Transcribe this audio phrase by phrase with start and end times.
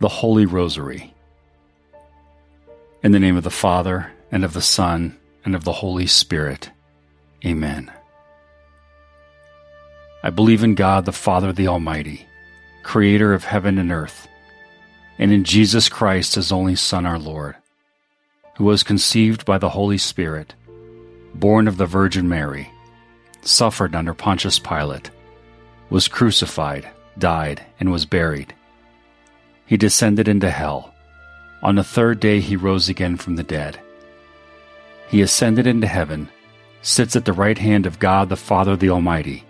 [0.00, 1.12] the Holy Rosary.
[3.02, 6.70] In the name of the Father, and of the Son, and of the Holy Spirit.
[7.44, 7.92] Amen.
[10.22, 12.26] I believe in God, the Father, the Almighty,
[12.82, 14.26] creator of heaven and earth,
[15.18, 17.56] and in Jesus Christ, his only Son, our Lord,
[18.56, 20.54] who was conceived by the Holy Spirit,
[21.34, 22.70] born of the Virgin Mary,
[23.42, 25.10] suffered under Pontius Pilate,
[25.90, 28.54] was crucified, died, and was buried
[29.70, 30.92] he descended into hell.
[31.62, 33.78] On the third day he rose again from the dead.
[35.08, 36.28] He ascended into heaven,
[36.82, 39.44] sits at the right hand of God the Father the Almighty.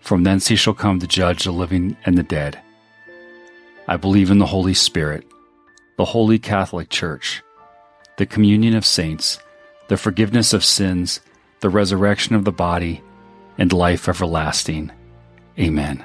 [0.00, 2.60] From thence he shall come to judge the living and the dead.
[3.88, 5.26] I believe in the Holy Spirit,
[5.96, 7.42] the holy Catholic Church,
[8.16, 9.40] the communion of saints,
[9.88, 11.20] the forgiveness of sins,
[11.58, 13.02] the resurrection of the body,
[13.58, 14.92] and life everlasting.
[15.58, 16.04] Amen.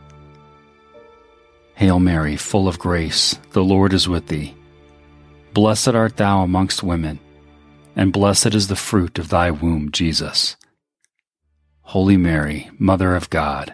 [1.81, 4.53] Hail Mary, full of grace, the Lord is with thee.
[5.55, 7.19] Blessed art thou amongst women,
[7.95, 10.57] and blessed is the fruit of thy womb, Jesus.
[11.81, 13.73] Holy Mary, Mother of God,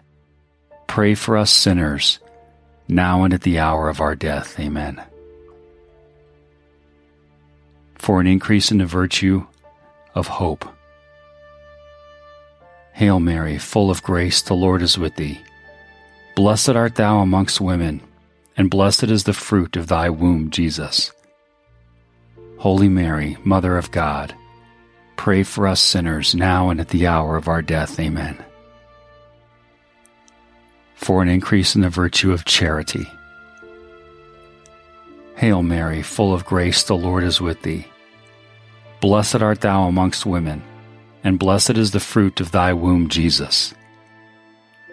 [0.88, 2.19] pray for us sinners,
[2.88, 4.58] now and at the hour of our death.
[4.58, 5.03] Amen.
[7.95, 9.45] For an increase in the virtue
[10.16, 10.64] of hope.
[12.94, 15.42] Hail Mary, full of grace, the Lord is with thee.
[16.38, 17.99] Blessed art thou amongst women,
[18.55, 21.11] and blessed is the fruit of thy womb, Jesus.
[22.59, 24.36] Holy Mary, Mother of God,
[25.15, 27.99] pray for us sinners now and at the hour of our death.
[27.99, 28.37] Amen.
[30.93, 33.08] For an increase in the virtue of charity.
[35.37, 37.87] Hail Mary, full of grace, the Lord is with thee.
[39.02, 40.61] Blessed art thou amongst women,
[41.23, 43.73] and blessed is the fruit of thy womb, Jesus.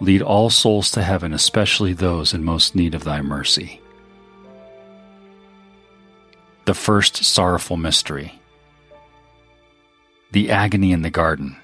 [0.00, 3.80] Lead all souls to heaven, especially those in most need of thy mercy.
[6.64, 8.40] The first sorrowful mystery
[10.32, 11.56] the agony in the garden.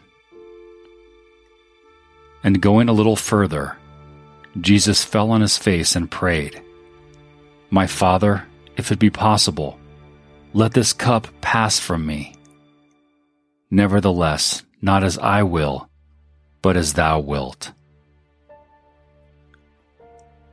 [2.42, 3.76] And going a little further,
[4.60, 6.62] Jesus fell on his face and prayed,
[7.70, 8.46] My Father,
[8.76, 9.78] if it be possible,
[10.52, 12.34] let this cup pass from me.
[13.70, 15.88] Nevertheless, not as I will,
[16.62, 17.72] but as thou wilt.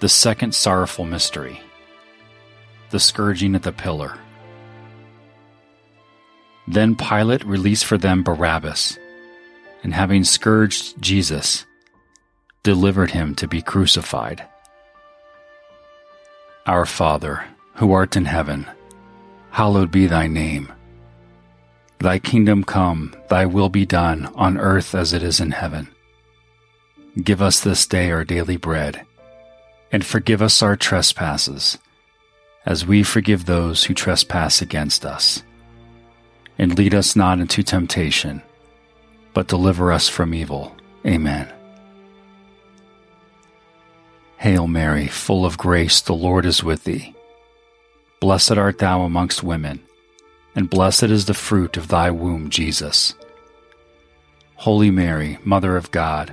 [0.00, 1.60] The second sorrowful mystery,
[2.90, 4.18] the scourging at the pillar.
[6.66, 8.98] Then Pilate released for them Barabbas
[9.82, 11.66] and having scourged Jesus,
[12.62, 14.46] delivered him to be crucified.
[16.66, 17.44] Our Father,
[17.74, 18.66] who art in heaven,
[19.50, 20.72] hallowed be thy name.
[21.98, 25.88] Thy kingdom come, thy will be done, on earth as it is in heaven.
[27.22, 29.04] Give us this day our daily bread,
[29.92, 31.78] and forgive us our trespasses,
[32.66, 35.42] as we forgive those who trespass against us.
[36.58, 38.42] And lead us not into temptation
[39.32, 40.74] but deliver us from evil.
[41.06, 41.48] Amen.
[44.38, 47.14] Hail Mary, full of grace, the Lord is with thee.
[48.20, 49.80] Blessed art thou amongst women,
[50.54, 53.14] and blessed is the fruit of thy womb, Jesus.
[54.56, 56.32] Holy Mary, Mother of God,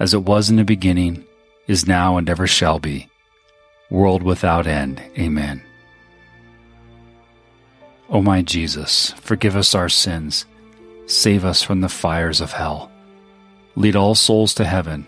[0.00, 1.24] as it was in the beginning,
[1.68, 3.08] is now, and ever shall be,
[3.90, 5.00] world without end.
[5.16, 5.62] Amen.
[8.08, 10.46] O my Jesus, forgive us our sins
[11.10, 12.88] Save us from the fires of hell.
[13.74, 15.04] Lead all souls to heaven,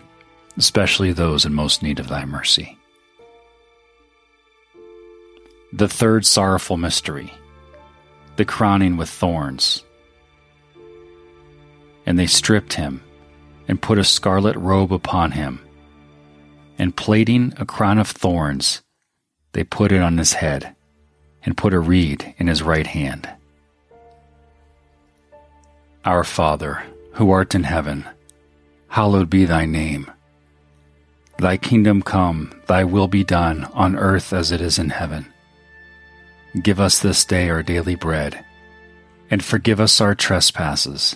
[0.57, 2.77] especially those in most need of thy mercy.
[5.71, 7.31] The third sorrowful mystery,
[8.35, 9.85] the crowning with thorns.
[12.05, 13.01] And they stripped him
[13.67, 15.59] and put a scarlet robe upon him,
[16.77, 18.81] and plaiting a crown of thorns,
[19.53, 20.75] they put it on his head
[21.45, 23.29] and put a reed in his right hand.
[26.05, 28.05] Our Father, who art in heaven,
[28.87, 30.09] hallowed be thy name.
[31.37, 35.25] Thy kingdom come, thy will be done, on earth as it is in heaven.
[36.61, 38.45] Give us this day our daily bread,
[39.31, 41.15] and forgive us our trespasses,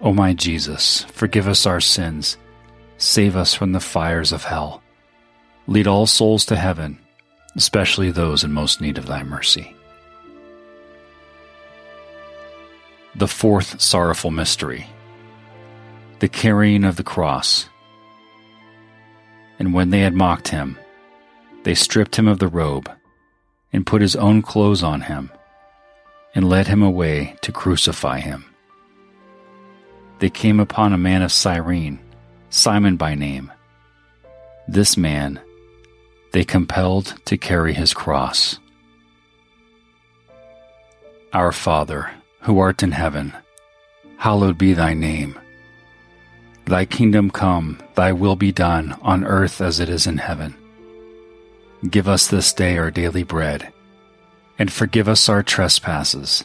[0.00, 2.36] O my Jesus, forgive us our sins,
[2.98, 4.82] save us from the fires of hell,
[5.66, 6.98] lead all souls to heaven,
[7.56, 9.74] especially those in most need of thy mercy.
[13.16, 14.86] The fourth sorrowful mystery
[16.20, 17.68] the carrying of the cross.
[19.58, 20.78] And when they had mocked him,
[21.62, 22.90] they stripped him of the robe,
[23.72, 25.30] and put his own clothes on him,
[26.34, 28.44] and led him away to crucify him.
[30.18, 31.98] They came upon a man of Cyrene,
[32.50, 33.52] Simon by name.
[34.66, 35.40] This man
[36.32, 38.58] they compelled to carry his cross.
[41.32, 42.10] Our Father,
[42.42, 43.32] who art in heaven,
[44.18, 45.38] hallowed be thy name.
[46.66, 50.54] Thy kingdom come, thy will be done, on earth as it is in heaven.
[51.88, 53.72] Give us this day our daily bread,
[54.58, 56.44] and forgive us our trespasses,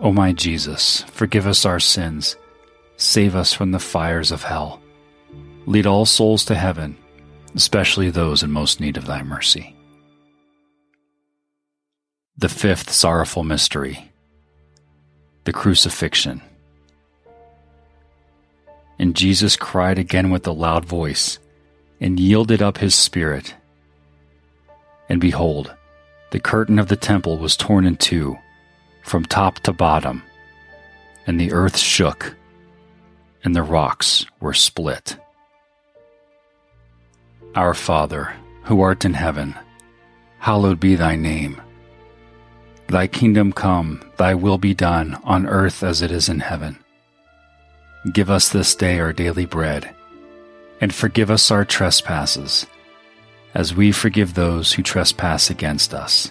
[0.00, 2.36] O my Jesus, forgive us our sins,
[2.96, 4.80] save us from the fires of hell,
[5.66, 6.96] lead all souls to heaven,
[7.56, 9.74] especially those in most need of thy mercy.
[12.36, 14.12] The fifth sorrowful mystery,
[15.42, 16.42] the crucifixion.
[19.00, 21.40] And Jesus cried again with a loud voice,
[22.00, 23.56] and yielded up his spirit.
[25.08, 25.74] And behold,
[26.30, 28.38] the curtain of the temple was torn in two,
[29.08, 30.22] from top to bottom,
[31.26, 32.36] and the earth shook,
[33.42, 35.16] and the rocks were split.
[37.54, 39.54] Our Father, who art in heaven,
[40.38, 41.60] hallowed be thy name.
[42.88, 46.78] Thy kingdom come, thy will be done, on earth as it is in heaven.
[48.12, 49.94] Give us this day our daily bread,
[50.80, 52.66] and forgive us our trespasses,
[53.54, 56.30] as we forgive those who trespass against us.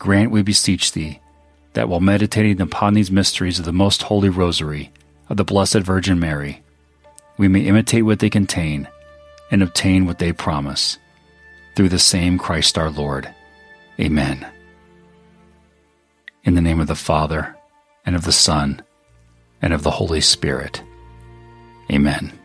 [0.00, 1.20] Grant, we beseech thee,
[1.74, 4.90] that while meditating upon these mysteries of the most holy rosary
[5.28, 6.62] of the Blessed Virgin Mary,
[7.36, 8.88] we may imitate what they contain
[9.50, 10.98] and obtain what they promise.
[11.76, 13.32] Through the same Christ our Lord.
[14.00, 14.46] Amen.
[16.44, 17.54] In the name of the Father,
[18.06, 18.80] and of the Son,
[19.60, 20.82] and of the Holy Spirit.
[21.92, 22.39] Amen.